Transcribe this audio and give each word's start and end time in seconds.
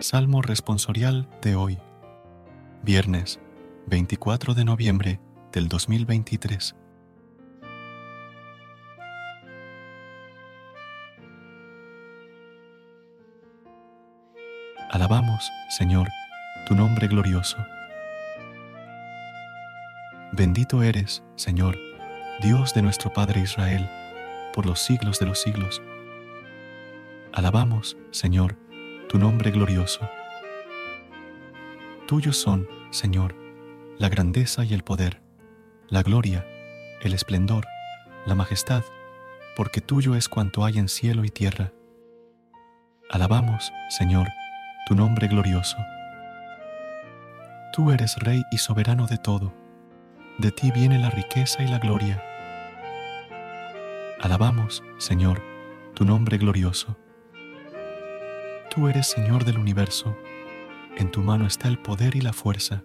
Salmo 0.00 0.40
responsorial 0.40 1.28
de 1.42 1.56
hoy, 1.56 1.78
viernes 2.82 3.38
24 3.86 4.54
de 4.54 4.64
noviembre 4.64 5.20
del 5.52 5.68
2023. 5.68 6.74
Alabamos, 14.90 15.50
Señor, 15.68 16.08
tu 16.66 16.74
nombre 16.74 17.06
glorioso. 17.06 17.58
Bendito 20.32 20.82
eres, 20.82 21.22
Señor, 21.36 21.76
Dios 22.40 22.72
de 22.72 22.80
nuestro 22.80 23.12
Padre 23.12 23.42
Israel, 23.42 23.86
por 24.54 24.64
los 24.64 24.80
siglos 24.80 25.18
de 25.18 25.26
los 25.26 25.42
siglos. 25.42 25.82
Alabamos, 27.34 27.98
Señor, 28.12 28.56
tu 29.10 29.18
nombre 29.18 29.50
glorioso. 29.50 30.08
Tuyos 32.06 32.36
son, 32.36 32.68
Señor, 32.90 33.34
la 33.98 34.08
grandeza 34.08 34.64
y 34.64 34.72
el 34.72 34.84
poder, 34.84 35.20
la 35.88 36.04
gloria, 36.04 36.46
el 37.02 37.12
esplendor, 37.12 37.66
la 38.24 38.36
majestad, 38.36 38.84
porque 39.56 39.80
tuyo 39.80 40.14
es 40.14 40.28
cuanto 40.28 40.64
hay 40.64 40.78
en 40.78 40.88
cielo 40.88 41.24
y 41.24 41.30
tierra. 41.30 41.72
Alabamos, 43.10 43.72
Señor, 43.88 44.28
tu 44.86 44.94
nombre 44.94 45.26
glorioso. 45.26 45.76
Tú 47.72 47.90
eres 47.90 48.14
Rey 48.14 48.44
y 48.52 48.58
soberano 48.58 49.08
de 49.08 49.18
todo, 49.18 49.52
de 50.38 50.52
ti 50.52 50.70
viene 50.70 51.00
la 51.00 51.10
riqueza 51.10 51.64
y 51.64 51.66
la 51.66 51.80
gloria. 51.80 52.22
Alabamos, 54.20 54.84
Señor, 54.98 55.42
tu 55.94 56.04
nombre 56.04 56.38
glorioso. 56.38 56.96
Tú 58.70 58.86
eres 58.86 59.08
Señor 59.08 59.44
del 59.44 59.58
universo, 59.58 60.16
en 60.96 61.10
tu 61.10 61.22
mano 61.22 61.44
está 61.44 61.66
el 61.66 61.76
poder 61.76 62.14
y 62.14 62.20
la 62.20 62.32
fuerza, 62.32 62.84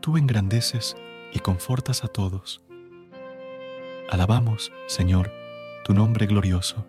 tú 0.00 0.16
engrandeces 0.16 0.96
y 1.34 1.40
confortas 1.40 2.02
a 2.02 2.08
todos. 2.08 2.64
Alabamos, 4.08 4.72
Señor, 4.86 5.30
tu 5.84 5.92
nombre 5.92 6.24
glorioso. 6.26 6.86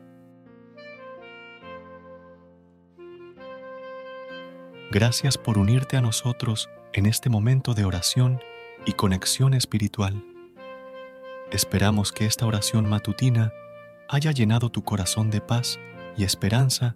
Gracias 4.90 5.38
por 5.38 5.58
unirte 5.58 5.98
a 5.98 6.02
nosotros 6.02 6.70
en 6.94 7.08
este 7.08 7.30
momento 7.30 7.74
de 7.74 7.84
oración 7.84 8.40
y 8.86 8.94
conexión 8.94 9.54
espiritual. 9.54 10.24
Esperamos 11.52 12.14
que 12.14 12.26
esta 12.26 12.46
oración 12.46 12.88
matutina 12.88 13.52
haya 14.08 14.32
llenado 14.32 14.70
tu 14.70 14.82
corazón 14.82 15.30
de 15.30 15.42
paz 15.42 15.78
y 16.16 16.24
esperanza 16.24 16.96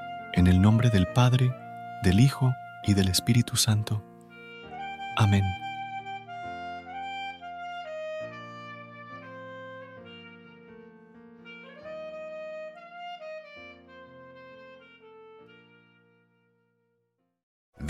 en 0.33 0.47
el 0.47 0.61
nombre 0.61 0.89
del 0.89 1.07
Padre, 1.07 1.51
del 2.03 2.19
Hijo 2.19 2.53
y 2.85 2.93
del 2.93 3.07
Espíritu 3.07 3.55
Santo. 3.55 4.03
Amén. 5.17 5.43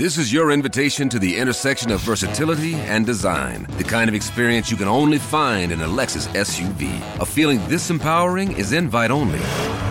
This 0.01 0.17
is 0.17 0.33
your 0.33 0.49
invitation 0.51 1.09
to 1.09 1.19
the 1.19 1.37
intersection 1.37 1.91
of 1.91 1.99
versatility 1.99 2.73
and 2.73 3.05
design. 3.05 3.67
The 3.77 3.83
kind 3.83 4.09
of 4.09 4.15
experience 4.15 4.71
you 4.71 4.77
can 4.77 4.87
only 4.87 5.19
find 5.19 5.71
in 5.71 5.79
a 5.81 5.87
Lexus 5.87 6.27
SUV. 6.29 6.89
A 7.19 7.25
feeling 7.25 7.59
this 7.67 7.91
empowering 7.91 8.53
is 8.53 8.73
invite 8.73 9.11
only. 9.11 9.90